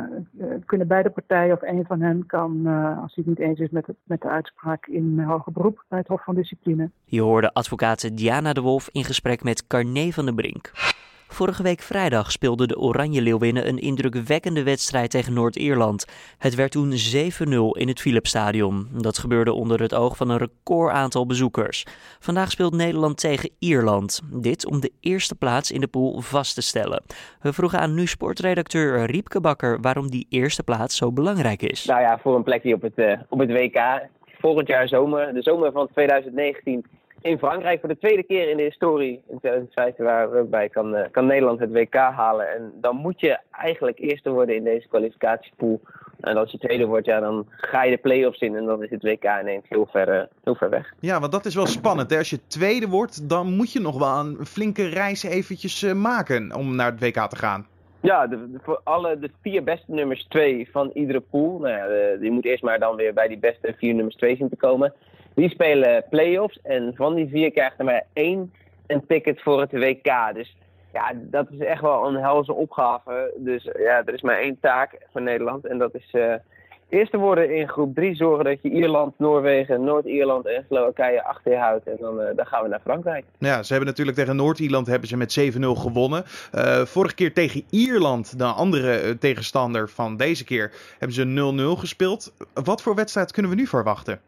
kunnen 0.66 0.88
beide 0.88 1.10
partijen 1.10 1.56
of 1.56 1.62
een 1.62 1.86
van 1.86 2.02
hen 2.02 2.26
kan, 2.26 2.62
uh, 2.66 3.02
als 3.02 3.16
hij 3.16 3.24
het 3.26 3.26
niet 3.26 3.40
eens 3.40 3.60
is 3.60 3.70
met, 3.70 3.88
het, 3.88 3.96
met 4.04 4.22
de 4.22 4.30
uitspraak, 4.30 4.88
in 4.88 5.20
hoger 5.20 5.52
beroep 5.52 5.84
bij 5.88 6.00
het 6.00 6.08
Hof 6.08 6.24
van 6.24 6.36
Discipline. 6.36 6.90
Je 7.06 7.22
hoorde 7.22 7.54
advocaat 7.54 8.18
Diana 8.18 8.54
de 8.54 8.62
Wolf 8.62 8.90
in 8.92 9.04
gesprek 9.04 9.44
met 9.44 9.68
Carné 9.68 10.12
van 10.12 10.26
den 10.26 10.36
Brink. 10.36 10.72
Vorige 11.34 11.64
week 11.64 11.82
vrijdag 11.82 12.32
speelden 12.32 12.68
de 12.68 12.80
Oranje 12.80 13.22
Leeuwinnen 13.22 13.68
een 13.68 13.78
indrukwekkende 13.78 14.64
wedstrijd 14.64 15.10
tegen 15.10 15.34
Noord-Ierland. 15.34 16.06
Het 16.38 16.56
werd 16.56 16.72
toen 16.72 16.92
7-0 16.92 16.96
in 17.72 17.88
het 17.88 18.00
Philipsstadion. 18.00 18.88
Dat 18.92 19.18
gebeurde 19.18 19.54
onder 19.54 19.82
het 19.82 19.94
oog 19.94 20.18
van 20.18 20.30
een 20.30 20.38
record 20.38 20.94
aantal 20.94 21.26
bezoekers. 21.26 21.86
Vandaag 22.20 22.52
speelt 22.52 22.74
Nederland 22.74 23.20
tegen 23.20 23.50
Ierland. 23.60 24.22
Dit 24.34 24.66
om 24.66 24.80
de 24.80 24.92
eerste 25.00 25.36
plaats 25.36 25.72
in 25.72 25.80
de 25.80 25.88
pool 25.88 26.22
vast 26.22 26.56
te 26.56 26.62
stellen. 26.62 27.04
We 27.42 27.54
vroegen 27.54 27.80
aan 27.80 27.94
nu 27.94 28.08
sportredacteur 28.08 29.06
Riepke 29.06 29.42
Bakker 29.42 29.82
waarom 29.82 30.10
die 30.10 30.26
eerste 30.30 30.64
plaats 30.64 30.98
zo 30.98 31.12
belangrijk 31.12 31.62
is. 31.62 31.86
Nou 31.86 32.02
ja, 32.02 32.20
voor 32.20 32.36
een 32.36 32.44
plekje 32.44 32.74
op 32.74 32.82
het, 32.82 32.98
uh, 32.98 33.14
op 33.30 33.40
het 33.40 33.52
WK. 33.52 34.02
Volgend 34.40 34.68
jaar 34.68 34.88
zomer, 34.88 35.34
de 35.34 35.42
zomer 35.42 35.72
van 35.72 35.88
2019 35.94 36.86
in 37.24 37.38
Frankrijk 37.38 37.80
voor 37.80 37.90
de 37.90 37.98
tweede 37.98 38.24
keer 38.24 38.50
in 38.50 38.58
de 38.58 38.64
historie 38.64 39.24
in 39.28 39.40
2015 39.40 40.06
waar 40.06 40.32
we 40.32 40.40
ook 40.40 40.50
bij 40.50 40.70
kan, 40.70 40.96
uh, 40.96 41.02
kan 41.12 41.26
Nederland 41.26 41.60
het 41.60 41.72
WK 41.72 41.94
halen. 41.94 42.54
En 42.54 42.72
dan 42.82 42.96
moet 42.96 43.20
je 43.20 43.38
eigenlijk 43.52 44.00
eerste 44.00 44.30
worden 44.30 44.56
in 44.56 44.64
deze 44.64 44.88
kwalificatiepool. 44.88 45.82
En 46.20 46.38
als 46.38 46.52
je 46.52 46.58
tweede 46.58 46.86
wordt, 46.86 47.06
ja, 47.06 47.20
dan 47.20 47.46
ga 47.48 47.84
je 47.84 47.92
de 47.92 47.98
play-offs 47.98 48.40
in 48.40 48.56
en 48.56 48.66
dan 48.66 48.84
is 48.84 48.90
het 48.90 49.04
WK 49.04 49.24
ineens 49.42 49.66
heel 49.70 49.88
ver, 49.92 50.16
uh, 50.16 50.22
heel 50.44 50.56
ver 50.56 50.70
weg. 50.70 50.94
Ja, 51.00 51.20
want 51.20 51.32
dat 51.32 51.46
is 51.46 51.56
wel 51.56 51.66
spannend. 51.66 52.10
Hè? 52.10 52.18
Als 52.18 52.30
je 52.30 52.48
tweede 52.48 52.88
wordt, 52.88 53.30
dan 53.30 53.56
moet 53.56 53.72
je 53.72 53.80
nog 53.80 54.00
wel 54.00 54.20
een 54.20 54.46
flinke 54.46 54.88
reis 54.88 55.24
eventjes 55.24 55.84
uh, 55.84 55.94
maken 55.94 56.56
om 56.56 56.76
naar 56.76 56.92
het 56.92 57.00
WK 57.00 57.30
te 57.30 57.36
gaan. 57.36 57.68
Ja, 58.00 58.28
de, 58.28 58.52
de, 58.52 58.60
voor 58.64 58.82
alle 58.84 59.20
de 59.20 59.30
vier 59.42 59.64
beste 59.64 59.92
nummers 59.92 60.26
twee 60.30 60.70
van 60.72 60.92
iedere 60.94 61.20
pool. 61.20 61.60
Nou 61.60 61.74
ja, 61.74 61.88
de, 61.88 62.18
je 62.22 62.32
moet 62.32 62.46
eerst 62.46 62.64
maar 62.64 62.80
dan 62.80 62.96
weer 62.96 63.14
bij 63.14 63.28
die 63.28 63.38
beste 63.38 63.76
vier 63.78 63.94
nummers 63.94 64.16
twee 64.16 64.36
zien 64.36 64.50
te 64.50 64.56
komen. 64.56 64.94
Die 65.36 65.50
spelen 65.50 66.06
play-offs 66.10 66.60
en 66.64 66.92
van 66.96 67.16
die 67.16 67.28
vier 67.28 67.52
krijgt 67.52 67.80
er 67.80 67.86
maar 67.86 68.04
één 68.14 68.54
een 68.88 69.06
ticket 69.08 69.42
voor 69.42 69.62
het 69.62 69.72
WK. 69.72 70.34
Dus 70.34 70.56
ja, 70.94 71.12
dat 71.16 71.48
is 71.50 71.60
echt 71.60 71.82
wel 71.82 72.08
een 72.08 72.16
helse 72.16 72.54
opgave. 72.54 73.34
Dus 73.38 73.64
ja, 73.64 74.04
er 74.06 74.14
is 74.14 74.22
maar 74.22 74.38
één 74.38 74.58
taak 74.62 74.98
voor 75.12 75.22
Nederland 75.22 75.66
en 75.66 75.78
dat 75.78 75.96
is 75.96 76.10
uh, 76.12 76.34
eerste 76.90 77.18
worden 77.18 77.56
in 77.56 77.70
groep 77.70 77.96
3 77.96 78.16
zorgen 78.16 78.46
dat 78.46 78.62
je 78.62 78.70
Ierland, 78.70 79.14
Noorwegen, 79.20 79.84
Noord-Ierland 79.84 80.46
en 80.46 80.66
Slowakije 80.68 81.24
achter 81.24 81.52
je 81.52 81.58
houdt. 81.58 81.88
En 81.88 81.98
dan, 82.00 82.22
uh, 82.22 82.28
dan 82.36 82.46
gaan 82.46 82.64
we 82.64 82.70
naar 82.70 82.82
Frankrijk. 82.84 83.26
Ja, 83.38 83.64
ze 83.64 83.74
hebben 83.74 83.90
natuurlijk 83.90 84.18
tegen 84.18 84.36
Noord-Ierland 84.36 84.88
hebben 84.88 85.08
ze 85.08 85.18
met 85.18 85.40
7-0 85.40 85.76
gewonnen. 85.76 86.24
Vorige 86.88 87.16
keer 87.16 87.34
tegen 87.34 87.64
Ierland, 87.70 88.38
de 88.38 88.46
andere 88.46 89.18
tegenstander 89.18 89.90
van 89.90 90.18
deze 90.18 90.44
keer, 90.44 90.72
hebben 91.00 91.16
ze 91.16 91.76
0-0 91.76 91.80
gespeeld. 91.80 92.34
Wat 92.54 92.82
voor 92.82 92.96
wedstrijd 92.96 93.32
kunnen 93.32 93.52
we 93.52 93.58
nu 93.58 93.68
verwachten? 93.68 94.20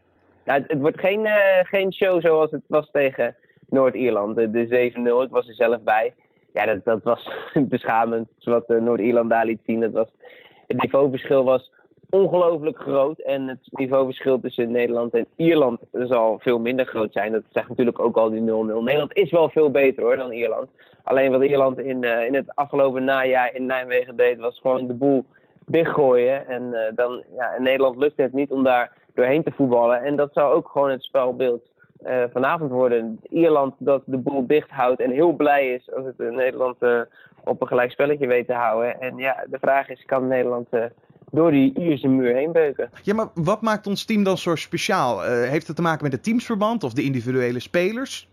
Nou, 0.45 0.63
het, 0.67 0.79
wordt 0.79 0.99
geen, 0.99 1.25
uh, 1.25 1.59
geen 1.63 1.93
show 1.93 2.21
zoals 2.21 2.51
het 2.51 2.61
was 2.67 2.89
tegen 2.91 3.35
Noord-Ierland. 3.69 4.35
De, 4.35 4.51
de 4.51 4.91
7-0, 4.91 5.25
ik 5.25 5.29
was 5.29 5.47
er 5.47 5.53
zelf 5.53 5.81
bij. 5.81 6.13
Ja, 6.53 6.65
dat, 6.65 6.83
dat 6.83 7.03
was 7.03 7.29
beschamend 7.75 8.27
wat 8.43 8.69
uh, 8.69 8.81
Noord-Ierland 8.81 9.29
daar 9.29 9.45
liet 9.45 9.61
zien. 9.65 9.79
Dat 9.79 9.91
was, 9.91 10.07
het 10.67 10.81
niveauverschil 10.81 11.43
was 11.43 11.71
ongelooflijk 12.09 12.77
groot. 12.77 13.19
En 13.19 13.47
het 13.47 13.59
niveauverschil 13.71 14.39
tussen 14.39 14.71
Nederland 14.71 15.13
en 15.13 15.25
Ierland 15.35 15.79
zal 15.91 16.39
veel 16.39 16.59
minder 16.59 16.85
groot 16.85 17.13
zijn. 17.13 17.31
Dat 17.31 17.43
zegt 17.51 17.69
natuurlijk 17.69 17.99
ook 17.99 18.17
al 18.17 18.29
die 18.29 18.41
0-0. 18.41 18.43
Nederland 18.43 19.13
is 19.13 19.31
wel 19.31 19.49
veel 19.49 19.71
beter 19.71 20.03
hoor 20.03 20.15
dan 20.15 20.31
Ierland. 20.31 20.67
Alleen 21.03 21.31
wat 21.31 21.43
Ierland 21.43 21.79
in, 21.79 22.03
uh, 22.03 22.25
in 22.25 22.35
het 22.35 22.55
afgelopen 22.55 23.03
najaar 23.03 23.55
in 23.55 23.65
Nijmegen 23.65 24.15
deed, 24.15 24.39
was 24.39 24.59
gewoon 24.59 24.87
de 24.87 24.93
boel 24.93 25.25
dichtgooien. 25.65 26.47
En 26.47 26.93
dan, 26.95 27.23
ja, 27.35 27.55
in 27.55 27.63
Nederland 27.63 27.97
lukt 27.97 28.17
het 28.17 28.33
niet 28.33 28.51
om 28.51 28.63
daar 28.63 28.91
doorheen 29.15 29.43
te 29.43 29.51
voetballen. 29.55 30.03
En 30.03 30.15
dat 30.15 30.33
zou 30.33 30.53
ook 30.53 30.67
gewoon 30.67 30.91
het 30.91 31.03
spelbeeld 31.03 31.63
uh, 32.05 32.23
vanavond 32.33 32.71
worden. 32.71 33.19
Ierland 33.29 33.73
dat 33.77 34.01
de 34.05 34.17
boel 34.17 34.47
dicht 34.47 34.69
houdt 34.69 35.01
en 35.01 35.11
heel 35.11 35.33
blij 35.33 35.73
is 35.73 35.93
als 35.95 36.05
het 36.05 36.17
Nederland 36.17 36.75
uh, 36.79 37.01
op 37.43 37.61
een 37.61 37.67
gelijk 37.67 37.91
spelletje 37.91 38.27
weet 38.27 38.47
te 38.47 38.53
houden. 38.53 39.01
En 39.01 39.17
ja, 39.17 39.45
de 39.49 39.57
vraag 39.61 39.89
is, 39.89 40.03
kan 40.05 40.27
Nederland 40.27 40.67
uh, 40.71 40.83
door 41.31 41.51
die 41.51 41.79
Ierse 41.79 42.07
muur 42.07 42.35
heen 42.35 42.51
beuken? 42.51 42.89
Ja, 43.01 43.13
maar 43.13 43.27
wat 43.33 43.61
maakt 43.61 43.87
ons 43.87 44.05
team 44.05 44.23
dan 44.23 44.37
zo 44.37 44.55
speciaal? 44.55 45.21
heeft 45.21 45.67
het 45.67 45.75
te 45.75 45.81
maken 45.81 46.03
met 46.03 46.11
het 46.11 46.23
teamsverband 46.23 46.83
of 46.83 46.93
de 46.93 47.03
individuele 47.03 47.59
spelers? 47.59 48.29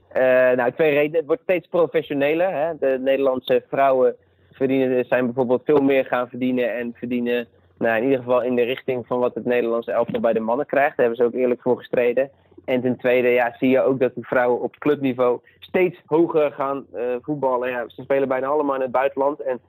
nou, 0.57 0.73
twee 0.73 0.91
redenen. 0.91 1.17
Het 1.17 1.27
wordt 1.27 1.43
steeds 1.43 1.69
professioneler. 1.69 2.55
Hè? 2.55 2.73
De 2.79 2.99
Nederlandse 3.01 3.65
vrouwen 3.69 4.15
verdienen, 4.53 5.05
zijn 5.05 5.25
bijvoorbeeld 5.25 5.62
veel 5.65 5.81
meer 5.81 6.05
gaan 6.05 6.29
verdienen 6.29 6.75
en 6.77 6.95
verdienen 6.97 7.47
nou, 7.83 7.97
in 7.97 8.03
ieder 8.03 8.19
geval 8.19 8.43
in 8.43 8.57
de 8.57 8.62
richting 8.62 9.07
van 9.07 9.19
wat 9.19 9.35
het 9.35 9.45
Nederlandse 9.45 9.93
elftal 9.93 10.21
bij 10.21 10.33
de 10.33 10.41
mannen 10.41 10.67
krijgt. 10.67 10.97
Daar 10.97 11.07
hebben 11.07 11.17
ze 11.17 11.25
ook 11.25 11.41
eerlijk 11.41 11.62
voor 11.62 11.77
gestreden. 11.77 12.31
En 12.65 12.81
ten 12.81 12.97
tweede 12.97 13.29
ja, 13.29 13.55
zie 13.59 13.69
je 13.69 13.83
ook 13.83 14.01
dat 14.01 14.15
de 14.15 14.23
vrouwen 14.23 14.61
op 14.61 14.79
clubniveau 14.79 15.41
steeds 15.59 16.03
hoger 16.07 16.53
gaan 16.53 16.87
uh, 16.95 17.03
voetballen. 17.23 17.91
Ze 17.91 18.03
spelen 18.03 18.29
bijna 18.29 18.47
allemaal 18.47 18.75
in 18.75 18.81
het 18.81 18.91
buitenland. 18.91 19.41
En 19.41 19.61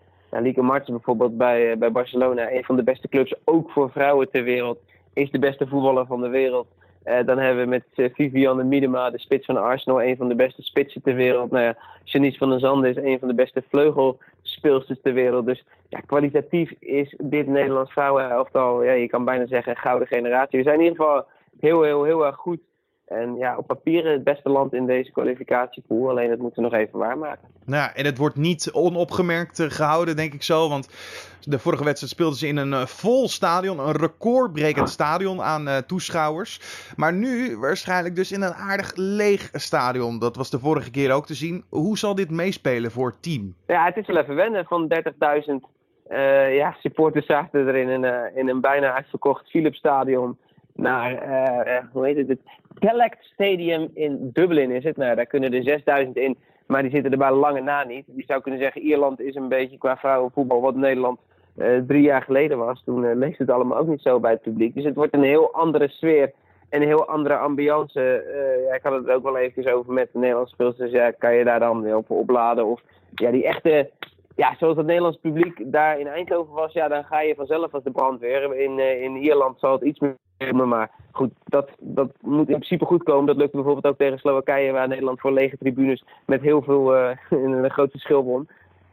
Lieke 0.41 0.61
Martens 0.61 0.89
bijvoorbeeld 0.89 1.37
bij, 1.37 1.71
uh, 1.71 1.77
bij 1.77 1.91
Barcelona, 1.91 2.51
een 2.51 2.63
van 2.63 2.75
de 2.75 2.83
beste 2.83 3.07
clubs, 3.07 3.33
ook 3.43 3.71
voor 3.71 3.91
vrouwen 3.91 4.29
ter 4.31 4.43
wereld, 4.43 4.79
is 5.13 5.31
de 5.31 5.39
beste 5.39 5.67
voetballer 5.67 6.05
van 6.05 6.21
de 6.21 6.29
wereld. 6.29 6.67
Dan 7.03 7.37
hebben 7.37 7.63
we 7.63 7.69
met 7.69 8.11
Vivianne 8.13 8.63
Miedema, 8.63 9.09
de 9.09 9.19
spits 9.19 9.45
van 9.45 9.57
Arsenal, 9.57 10.03
een 10.03 10.17
van 10.17 10.27
de 10.27 10.35
beste 10.35 10.61
spitsen 10.61 11.01
ter 11.01 11.15
wereld. 11.15 11.51
Nou 11.51 11.63
ja, 11.63 11.77
Janice 12.03 12.37
van 12.37 12.49
der 12.49 12.59
Zande 12.59 12.89
is 12.89 12.95
een 12.95 13.19
van 13.19 13.27
de 13.27 13.33
beste 13.33 13.63
vleugelspeelsters 13.69 14.99
ter 15.01 15.13
wereld. 15.13 15.45
Dus 15.45 15.65
ja, 15.89 15.99
kwalitatief 15.99 16.71
is 16.79 17.15
dit 17.17 17.47
Nederlands 17.47 17.91
vrouwenelftal, 17.91 18.83
ja, 18.83 18.91
je 18.91 19.07
kan 19.07 19.25
bijna 19.25 19.45
zeggen, 19.45 19.77
gouden 19.77 20.07
generatie. 20.07 20.57
We 20.59 20.63
zijn 20.65 20.79
in 20.79 20.83
ieder 20.83 20.97
geval 20.97 21.25
heel, 21.59 21.83
heel, 21.83 22.03
heel 22.03 22.25
erg 22.25 22.35
goed. 22.35 22.59
En 23.05 23.35
ja, 23.35 23.57
op 23.57 23.67
papier 23.67 24.11
het 24.11 24.23
beste 24.23 24.49
land 24.49 24.73
in 24.73 24.85
deze 24.85 25.11
kwalificatiepool. 25.11 26.09
Alleen 26.09 26.29
dat 26.29 26.39
moeten 26.39 26.63
we 26.63 26.69
nog 26.69 26.79
even 26.79 26.99
waarmaken. 26.99 27.47
Nou 27.65 27.83
ja, 27.83 27.95
en 27.95 28.05
het 28.05 28.17
wordt 28.17 28.35
niet 28.35 28.71
onopgemerkt 28.71 29.59
eh, 29.59 29.69
gehouden, 29.69 30.15
denk 30.15 30.33
ik 30.33 30.43
zo. 30.43 30.69
Want 30.69 30.89
de 31.41 31.59
vorige 31.59 31.83
wedstrijd 31.83 32.13
speelden 32.13 32.37
ze 32.37 32.47
in 32.47 32.57
een 32.57 32.71
uh, 32.71 32.85
vol 32.85 33.27
stadion. 33.27 33.79
Een 33.79 33.95
recordbrekend 33.95 34.89
stadion 34.89 35.41
aan 35.41 35.67
uh, 35.67 35.77
toeschouwers. 35.77 36.59
Maar 36.95 37.13
nu 37.13 37.57
waarschijnlijk 37.57 38.15
dus 38.15 38.31
in 38.31 38.41
een 38.41 38.53
aardig 38.53 38.91
leeg 38.95 39.49
stadion. 39.51 40.19
Dat 40.19 40.35
was 40.35 40.49
de 40.49 40.59
vorige 40.59 40.91
keer 40.91 41.11
ook 41.11 41.25
te 41.25 41.33
zien. 41.33 41.63
Hoe 41.69 41.97
zal 41.97 42.15
dit 42.15 42.31
meespelen 42.31 42.91
voor 42.91 43.09
het 43.09 43.23
team? 43.23 43.55
Ja, 43.67 43.85
het 43.85 43.97
is 43.97 44.07
wel 44.07 44.17
even 44.17 44.35
wennen. 44.35 44.65
Van 44.65 44.93
30.000 44.93 45.71
uh, 46.09 46.55
ja, 46.55 46.75
supporters 46.79 47.25
zaten 47.25 47.67
er 47.67 47.75
in 47.75 47.89
een, 47.89 48.35
in 48.35 48.49
een 48.49 48.61
bijna 48.61 48.93
uitverkocht 48.93 49.49
Philips 49.49 49.77
stadion 49.77 50.37
naar, 50.73 51.11
uh, 51.11 51.77
hoe 51.91 52.05
heet 52.05 52.17
het, 52.17 52.27
het 52.27 52.39
Select 52.79 53.17
Stadium 53.33 53.89
in 53.93 54.29
Dublin 54.33 54.71
is 54.71 54.83
het. 54.83 54.97
Nou, 54.97 55.15
daar 55.15 55.25
kunnen 55.25 55.53
er 55.53 55.63
6000 55.63 56.17
in, 56.17 56.37
maar 56.67 56.81
die 56.81 56.91
zitten 56.91 57.11
er 57.11 57.17
bij 57.17 57.31
lange 57.31 57.61
na 57.61 57.83
niet. 57.83 58.05
Je 58.15 58.23
zou 58.27 58.41
kunnen 58.41 58.59
zeggen, 58.59 58.81
Ierland 58.81 59.19
is 59.19 59.35
een 59.35 59.47
beetje 59.47 59.77
qua 59.77 59.97
vrouwenvoetbal 59.97 60.61
wat 60.61 60.75
Nederland 60.75 61.19
uh, 61.57 61.77
drie 61.87 62.01
jaar 62.01 62.21
geleden 62.21 62.57
was. 62.57 62.83
Toen 62.85 63.03
uh, 63.03 63.37
het 63.37 63.49
allemaal 63.49 63.77
ook 63.77 63.87
niet 63.87 64.01
zo 64.01 64.19
bij 64.19 64.31
het 64.31 64.41
publiek. 64.41 64.75
Dus 64.75 64.83
het 64.83 64.95
wordt 64.95 65.13
een 65.13 65.23
heel 65.23 65.53
andere 65.53 65.87
sfeer 65.87 66.31
en 66.69 66.81
een 66.81 66.87
heel 66.87 67.07
andere 67.07 67.37
ambiance. 67.37 68.23
ja, 68.67 68.75
ik 68.75 68.83
had 68.83 68.93
het 68.93 69.09
ook 69.09 69.23
wel 69.23 69.37
even 69.37 69.73
over 69.73 69.93
met 69.93 70.09
de 70.11 70.19
Nederlandse 70.19 70.53
speelsters. 70.53 70.91
Ja, 70.91 71.11
kan 71.11 71.35
je 71.35 71.43
daar 71.43 71.59
dan 71.59 71.95
op 71.95 72.09
opladen? 72.09 72.65
Of 72.65 72.81
ja, 73.15 73.31
die 73.31 73.45
echte 73.45 73.89
ja, 74.35 74.55
zoals 74.59 74.77
het 74.77 74.85
Nederlands 74.85 75.17
publiek 75.17 75.71
daar 75.71 75.99
in 75.99 76.07
Eindhoven 76.07 76.53
was, 76.53 76.73
ja, 76.73 76.87
dan 76.87 77.03
ga 77.03 77.21
je 77.21 77.35
vanzelf 77.35 77.73
als 77.73 77.83
de 77.83 77.91
brandweer. 77.91 78.55
In, 78.55 78.79
in 78.79 79.15
Ierland 79.15 79.59
zal 79.59 79.71
het 79.71 79.81
iets 79.81 79.99
meer 79.99 80.17
maar 80.51 80.89
goed, 81.11 81.31
dat, 81.43 81.69
dat 81.79 82.11
moet 82.21 82.49
in 82.49 82.55
principe 82.55 82.85
goed 82.85 83.03
komen. 83.03 83.25
Dat 83.25 83.37
lukt 83.37 83.51
bijvoorbeeld 83.51 83.85
ook 83.85 83.97
tegen 83.97 84.19
Slowakije, 84.19 84.71
waar 84.71 84.87
Nederland 84.87 85.19
voor 85.19 85.31
lege 85.31 85.57
tribunes 85.57 86.03
met 86.25 86.41
heel 86.41 86.61
veel 86.61 86.95
uh, 86.95 87.09
een 87.29 87.71
groot 87.71 87.91
verschil 87.91 88.23
won. 88.23 88.47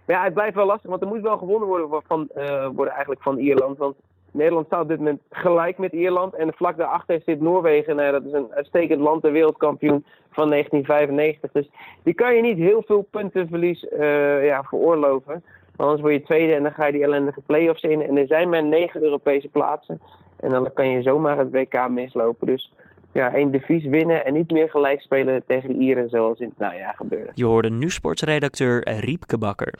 Maar 0.07 0.17
ja, 0.17 0.25
het 0.25 0.35
blijft 0.35 0.55
wel 0.55 0.67
lastig, 0.67 0.91
want 0.91 1.03
er 1.03 1.09
moet 1.09 1.21
wel 1.21 1.39
gewonnen 1.39 1.69
worden, 1.69 2.03
van, 2.07 2.29
uh, 2.37 2.67
worden 2.67 2.93
eigenlijk 2.93 3.23
van 3.23 3.39
Ierland. 3.39 3.79
Want 3.79 3.97
Nederland 4.31 4.67
staat 4.67 4.83
op 4.83 4.89
dit 4.89 4.99
moment 4.99 5.21
gelijk 5.31 5.79
met 5.79 5.93
Ierland. 5.93 6.35
En 6.35 6.53
vlak 6.53 6.77
daarachter 6.77 7.23
zit 7.25 7.41
Noorwegen. 7.41 7.97
Nou, 7.97 8.13
dat 8.13 8.25
is 8.25 8.33
een 8.33 8.53
uitstekend 8.55 9.01
land, 9.01 9.23
de 9.23 9.31
wereldkampioen 9.31 10.05
van 10.31 10.51
1995. 10.51 11.53
Dus 11.53 11.71
die 12.03 12.15
kan 12.15 12.35
je 12.35 12.43
niet 12.43 12.59
heel 12.59 12.83
veel 12.87 13.07
puntenverlies 13.11 13.85
uh, 13.85 14.45
ja, 14.47 14.63
veroorloven. 14.63 15.45
Anders 15.77 16.01
word 16.01 16.13
je 16.13 16.23
tweede 16.23 16.55
en 16.55 16.63
dan 16.63 16.73
ga 16.73 16.87
je 16.87 16.93
die 16.93 17.03
ellendige 17.03 17.41
play-offs 17.41 17.83
in. 17.83 18.03
En 18.03 18.17
er 18.17 18.27
zijn 18.27 18.49
maar 18.49 18.65
negen 18.65 19.03
Europese 19.03 19.49
plaatsen. 19.49 20.01
En 20.41 20.51
dan 20.51 20.71
kan 20.75 20.89
je 20.89 21.03
zomaar 21.03 21.39
het 21.39 21.51
WK 21.51 21.89
mislopen. 21.89 22.47
Dus 22.47 22.73
ja, 23.13 23.35
één 23.35 23.51
devies 23.51 23.85
winnen 23.85 24.25
en 24.25 24.33
niet 24.33 24.51
meer 24.51 24.71
gelijk 24.71 25.01
spelen 25.01 25.43
tegen 25.47 25.69
de 25.69 25.79
Ieren 25.79 26.09
zoals 26.09 26.39
in 26.39 26.49
het 26.49 26.59
najaar 26.59 26.95
gebeurde. 26.97 27.31
Je 27.35 27.45
hoorde 27.45 27.71
nu 27.71 27.91
sportsredacteur 27.91 28.89
Riepke 28.89 29.39
Bakker. 29.39 29.75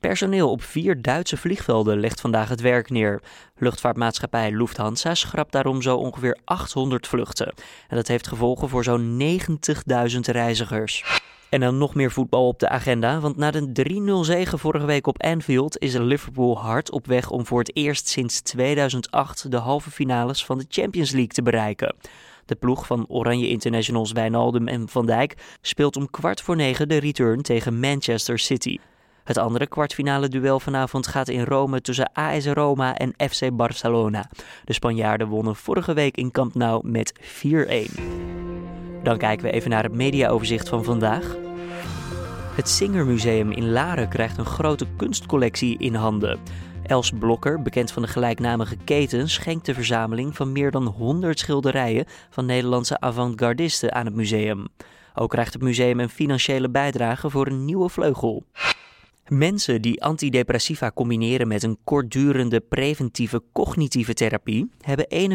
Personeel 0.00 0.50
op 0.50 0.62
vier 0.62 1.02
Duitse 1.02 1.36
vliegvelden 1.36 2.00
legt 2.00 2.20
vandaag 2.20 2.48
het 2.48 2.60
werk 2.60 2.90
neer. 2.90 3.22
Luchtvaartmaatschappij 3.56 4.50
Lufthansa 4.50 5.14
schrapt 5.14 5.52
daarom 5.52 5.82
zo 5.82 5.96
ongeveer 5.96 6.38
800 6.44 7.06
vluchten. 7.06 7.54
En 7.88 7.96
dat 7.96 8.08
heeft 8.08 8.26
gevolgen 8.26 8.68
voor 8.68 8.84
zo'n 8.84 9.20
90.000 10.12 10.18
reizigers. 10.20 11.20
En 11.48 11.60
dan 11.60 11.78
nog 11.78 11.94
meer 11.94 12.10
voetbal 12.10 12.46
op 12.46 12.58
de 12.58 12.68
agenda, 12.68 13.20
want 13.20 13.36
na 13.36 13.50
de 13.50 14.20
3-0 14.22 14.26
zege 14.26 14.58
vorige 14.58 14.86
week 14.86 15.06
op 15.06 15.22
Anfield 15.22 15.78
is 15.78 15.94
Liverpool 15.94 16.58
hard 16.58 16.90
op 16.90 17.06
weg 17.06 17.30
om 17.30 17.46
voor 17.46 17.58
het 17.58 17.76
eerst 17.76 18.08
sinds 18.08 18.40
2008 18.40 19.50
de 19.50 19.56
halve 19.56 19.90
finales 19.90 20.44
van 20.44 20.58
de 20.58 20.66
Champions 20.68 21.10
League 21.10 21.32
te 21.32 21.42
bereiken. 21.42 21.94
De 22.46 22.54
ploeg 22.54 22.86
van 22.86 23.04
Oranje 23.08 23.48
Internationals 23.48 24.12
Wijnaldum 24.12 24.68
en 24.68 24.88
Van 24.88 25.06
Dijk 25.06 25.34
speelt 25.60 25.96
om 25.96 26.10
kwart 26.10 26.40
voor 26.40 26.56
negen 26.56 26.88
de 26.88 26.96
return 26.96 27.42
tegen 27.42 27.80
Manchester 27.80 28.38
City. 28.38 28.78
Het 29.26 29.38
andere 29.38 29.66
kwartfinale 29.66 30.28
duel 30.28 30.60
vanavond 30.60 31.06
gaat 31.06 31.28
in 31.28 31.44
Rome 31.44 31.80
tussen 31.80 32.10
AS 32.12 32.46
Roma 32.46 32.96
en 32.96 33.30
FC 33.30 33.56
Barcelona. 33.56 34.30
De 34.64 34.72
Spanjaarden 34.72 35.28
wonnen 35.28 35.56
vorige 35.56 35.92
week 35.94 36.16
in 36.16 36.30
Camp 36.30 36.54
Nou 36.54 36.88
met 36.88 37.12
4-1. 37.20 37.22
Dan 39.02 39.18
kijken 39.18 39.46
we 39.46 39.52
even 39.52 39.70
naar 39.70 39.82
het 39.82 39.94
mediaoverzicht 39.94 40.68
van 40.68 40.84
vandaag. 40.84 41.36
Het 42.54 42.68
Singermuseum 42.68 43.50
in 43.52 43.70
Laren 43.70 44.08
krijgt 44.08 44.38
een 44.38 44.46
grote 44.46 44.86
kunstcollectie 44.96 45.78
in 45.78 45.94
handen. 45.94 46.38
Els 46.82 47.12
Blokker, 47.18 47.62
bekend 47.62 47.90
van 47.90 48.02
de 48.02 48.08
gelijknamige 48.08 48.76
keten, 48.84 49.28
schenkt 49.28 49.66
de 49.66 49.74
verzameling 49.74 50.36
van 50.36 50.52
meer 50.52 50.70
dan 50.70 50.86
100 50.86 51.38
schilderijen 51.38 52.04
van 52.30 52.46
Nederlandse 52.46 53.00
avant-gardisten 53.00 53.94
aan 53.94 54.06
het 54.06 54.14
museum. 54.14 54.66
Ook 55.14 55.30
krijgt 55.30 55.52
het 55.52 55.62
museum 55.62 56.00
een 56.00 56.08
financiële 56.08 56.68
bijdrage 56.68 57.30
voor 57.30 57.46
een 57.46 57.64
nieuwe 57.64 57.88
vleugel. 57.88 58.44
Mensen 59.28 59.82
die 59.82 60.02
antidepressiva 60.02 60.90
combineren 60.94 61.48
met 61.48 61.62
een 61.62 61.78
kortdurende 61.84 62.60
preventieve 62.60 63.42
cognitieve 63.52 64.14
therapie 64.14 64.70
hebben 64.80 65.30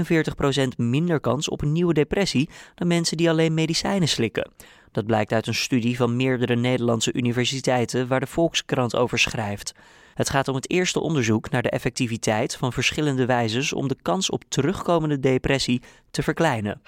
41% 0.74 0.78
minder 0.78 1.20
kans 1.20 1.50
op 1.50 1.62
een 1.62 1.72
nieuwe 1.72 1.94
depressie 1.94 2.50
dan 2.76 2.88
mensen 2.88 3.18
die 3.18 3.30
alleen 3.30 3.54
medicijnen 3.54 4.08
slikken. 4.08 4.52
Dat 4.92 5.06
blijkt 5.06 5.32
uit 5.32 5.48
een 5.48 5.56
studie 5.56 5.98
van 5.98 6.16
meerdere 6.16 6.56
Nederlandse 6.56 7.14
universiteiten 7.14 8.08
waar 8.08 8.20
de 8.20 8.28
Volkskrant 8.28 8.96
over 8.96 9.20
schrijft. 9.20 9.74
Het 10.14 10.30
gaat 10.30 10.48
om 10.48 10.56
het 10.56 10.70
eerste 10.70 11.00
onderzoek 11.00 11.50
naar 11.50 11.62
de 11.62 11.70
effectiviteit 11.70 12.56
van 12.56 12.74
verschillende 12.74 13.26
wijzes 13.26 13.74
om 13.74 13.88
de 13.88 13.98
kans 14.02 14.30
op 14.30 14.44
terugkomende 14.48 15.20
depressie 15.20 15.82
te 16.12 16.24
verkleinen. 16.24 16.82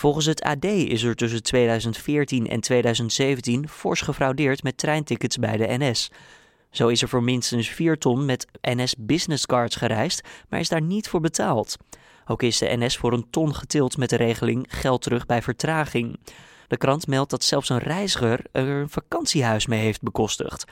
Volgens 0.00 0.26
het 0.26 0.42
AD 0.42 0.64
is 0.64 1.02
er 1.02 1.16
tussen 1.16 1.42
2014 1.42 2.48
en 2.48 2.60
2017 2.60 3.68
fors 3.68 4.00
gefraudeerd 4.00 4.62
met 4.62 4.78
treintickets 4.78 5.36
bij 5.36 5.56
de 5.56 5.66
NS. 5.78 6.10
Zo 6.70 6.88
is 6.88 7.02
er 7.02 7.08
voor 7.08 7.22
minstens 7.22 7.68
4 7.68 7.98
ton 7.98 8.24
met 8.24 8.46
NS 8.60 8.94
Business 8.98 9.46
Cards 9.46 9.76
gereisd, 9.76 10.28
maar 10.48 10.60
is 10.60 10.68
daar 10.68 10.82
niet 10.82 11.08
voor 11.08 11.20
betaald. 11.20 11.76
Ook 12.26 12.42
is 12.42 12.58
de 12.58 12.76
NS 12.76 12.96
voor 12.96 13.12
een 13.12 13.26
ton 13.30 13.54
getild 13.54 13.96
met 13.96 14.10
de 14.10 14.16
regeling 14.16 14.66
geld 14.68 15.02
terug 15.02 15.26
bij 15.26 15.42
vertraging. 15.42 16.18
De 16.68 16.76
krant 16.76 17.06
meldt 17.06 17.30
dat 17.30 17.44
zelfs 17.44 17.68
een 17.68 17.78
reiziger 17.78 18.44
er 18.52 18.68
een 18.68 18.90
vakantiehuis 18.90 19.66
mee 19.66 19.80
heeft 19.80 20.02
bekostigd. 20.02 20.64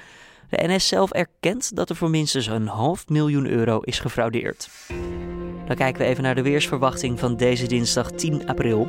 De 0.48 0.66
NS 0.66 0.88
zelf 0.88 1.10
erkent 1.10 1.76
dat 1.76 1.90
er 1.90 1.96
voor 1.96 2.10
minstens 2.10 2.46
een 2.46 2.66
half 2.66 3.08
miljoen 3.08 3.46
euro 3.46 3.80
is 3.80 3.98
gefraudeerd. 3.98 4.68
Dan 5.68 5.76
kijken 5.76 6.02
we 6.02 6.08
even 6.08 6.22
naar 6.22 6.34
de 6.34 6.42
weersverwachting 6.42 7.18
van 7.18 7.36
deze 7.36 7.66
dinsdag 7.66 8.10
10 8.10 8.46
april. 8.46 8.88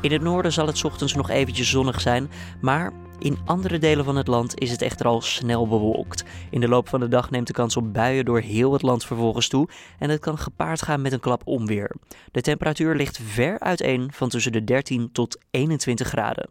In 0.00 0.12
het 0.12 0.22
noorden 0.22 0.52
zal 0.52 0.66
het 0.66 0.84
ochtends 0.84 1.14
nog 1.14 1.30
eventjes 1.30 1.70
zonnig 1.70 2.00
zijn, 2.00 2.30
maar 2.60 2.92
in 3.18 3.38
andere 3.44 3.78
delen 3.78 4.04
van 4.04 4.16
het 4.16 4.26
land 4.26 4.60
is 4.60 4.70
het 4.70 4.82
echter 4.82 5.06
al 5.06 5.20
snel 5.20 5.68
bewolkt. 5.68 6.24
In 6.50 6.60
de 6.60 6.68
loop 6.68 6.88
van 6.88 7.00
de 7.00 7.08
dag 7.08 7.30
neemt 7.30 7.46
de 7.46 7.52
kans 7.52 7.76
op 7.76 7.92
buien 7.92 8.24
door 8.24 8.40
heel 8.40 8.72
het 8.72 8.82
land 8.82 9.04
vervolgens 9.04 9.48
toe 9.48 9.68
en 9.98 10.10
het 10.10 10.20
kan 10.20 10.38
gepaard 10.38 10.82
gaan 10.82 11.02
met 11.02 11.12
een 11.12 11.20
klap 11.20 11.42
onweer. 11.44 11.94
De 12.32 12.40
temperatuur 12.40 12.94
ligt 12.96 13.18
ver 13.22 13.60
uiteen 13.60 14.12
van 14.12 14.28
tussen 14.28 14.52
de 14.52 14.64
13 14.64 15.12
tot 15.12 15.38
21 15.50 16.08
graden. 16.08 16.50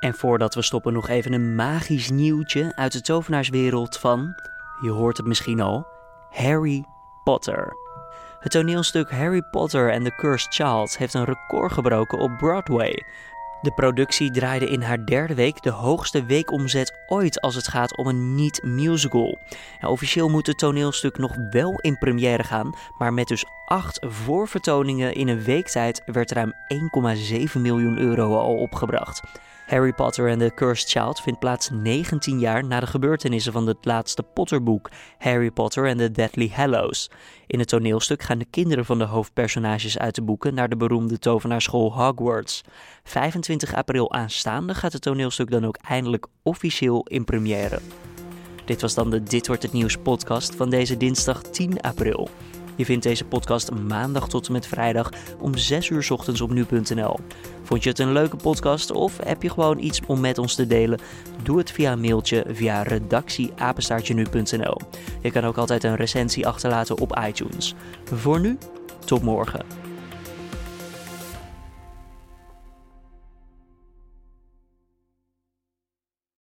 En 0.00 0.14
voordat 0.14 0.54
we 0.54 0.62
stoppen 0.62 0.92
nog 0.92 1.08
even 1.08 1.32
een 1.32 1.54
magisch 1.54 2.10
nieuwtje 2.10 2.76
uit 2.76 2.92
de 2.92 3.00
tovenaarswereld 3.00 3.98
van, 3.98 4.34
je 4.80 4.90
hoort 4.90 5.16
het 5.16 5.26
misschien 5.26 5.60
al, 5.60 5.86
Harry 6.30 6.84
Potter. 7.24 7.76
Het 8.40 8.52
toneelstuk 8.52 9.10
Harry 9.10 9.42
Potter 9.50 9.92
and 9.92 10.04
the 10.04 10.14
Cursed 10.16 10.54
Child 10.54 10.98
heeft 10.98 11.14
een 11.14 11.24
record 11.24 11.72
gebroken 11.72 12.18
op 12.18 12.36
Broadway. 12.36 13.04
De 13.60 13.72
productie 13.72 14.30
draaide 14.30 14.68
in 14.68 14.82
haar 14.82 15.04
derde 15.06 15.34
week 15.34 15.62
de 15.62 15.70
hoogste 15.70 16.24
weekomzet 16.24 16.98
ooit 17.06 17.40
als 17.40 17.54
het 17.54 17.68
gaat 17.68 17.96
om 17.96 18.06
een 18.06 18.34
niet-musical. 18.34 19.38
officieel 19.80 20.28
moet 20.28 20.46
het 20.46 20.58
toneelstuk 20.58 21.18
nog 21.18 21.36
wel 21.50 21.78
in 21.80 21.98
première 21.98 22.42
gaan, 22.42 22.74
maar 22.98 23.12
met 23.12 23.28
dus 23.28 23.44
acht 23.64 23.98
voorvertoningen 24.06 25.14
in 25.14 25.28
een 25.28 25.42
week 25.42 25.68
tijd 25.68 26.02
werd 26.06 26.32
ruim 26.32 26.52
1,7 27.54 27.60
miljoen 27.60 27.98
euro 27.98 28.36
al 28.38 28.56
opgebracht. 28.56 29.22
Harry 29.66 29.92
Potter 29.92 30.28
and 30.28 30.40
the 30.40 30.52
Cursed 30.54 30.90
Child 30.90 31.20
vindt 31.20 31.40
plaats 31.40 31.70
19 31.70 32.38
jaar 32.38 32.64
na 32.64 32.80
de 32.80 32.86
gebeurtenissen 32.86 33.52
van 33.52 33.66
het 33.66 33.76
laatste 33.80 34.22
Potterboek, 34.22 34.90
Harry 35.18 35.50
Potter 35.50 35.88
and 35.88 35.98
the 35.98 36.10
Deathly 36.10 36.50
Hallows. 36.54 37.10
In 37.46 37.58
het 37.58 37.68
toneelstuk 37.68 38.22
gaan 38.22 38.38
de 38.38 38.46
kinderen 38.50 38.84
van 38.84 38.98
de 38.98 39.04
hoofdpersonages 39.04 39.98
uit 39.98 40.14
de 40.14 40.22
boeken 40.22 40.54
naar 40.54 40.68
de 40.68 40.76
beroemde 40.76 41.18
tovenaarschool 41.18 41.92
Hogwarts. 41.92 42.62
25 43.04 43.74
april 43.74 44.12
aanstaande 44.12 44.74
gaat 44.74 44.92
het 44.92 45.02
toneelstuk 45.02 45.50
dan 45.50 45.64
ook 45.64 45.76
eindelijk 45.76 46.26
officieel 46.42 47.02
in 47.02 47.24
première. 47.24 47.78
Dit 48.64 48.80
was 48.80 48.94
dan 48.94 49.10
de 49.10 49.22
Dit 49.22 49.46
wordt 49.46 49.62
het 49.62 49.72
nieuws 49.72 49.96
podcast 49.96 50.54
van 50.54 50.70
deze 50.70 50.96
dinsdag 50.96 51.42
10 51.42 51.80
april. 51.80 52.28
Je 52.76 52.84
vindt 52.84 53.02
deze 53.02 53.24
podcast 53.24 53.70
maandag 53.70 54.28
tot 54.28 54.46
en 54.46 54.52
met 54.52 54.66
vrijdag 54.66 55.12
om 55.38 55.56
6 55.56 55.88
uur 55.88 56.06
ochtends 56.10 56.40
op 56.40 56.50
nu.nl. 56.50 57.18
Vond 57.62 57.82
je 57.82 57.88
het 57.88 57.98
een 57.98 58.12
leuke 58.12 58.36
podcast 58.36 58.90
of 58.90 59.18
heb 59.24 59.42
je 59.42 59.50
gewoon 59.50 59.78
iets 59.78 60.00
om 60.06 60.20
met 60.20 60.38
ons 60.38 60.54
te 60.54 60.66
delen? 60.66 60.98
Doe 61.42 61.58
het 61.58 61.70
via 61.70 61.92
een 61.92 62.00
mailtje 62.00 62.44
via 62.48 62.82
redactieapenstaartje.nu.nl. 62.82 64.80
Je 65.20 65.30
kan 65.30 65.44
ook 65.44 65.56
altijd 65.56 65.84
een 65.84 65.96
recensie 65.96 66.46
achterlaten 66.46 66.98
op 66.98 67.20
iTunes. 67.26 67.74
Voor 68.04 68.40
nu, 68.40 68.58
tot 69.04 69.22
morgen. 69.22 69.83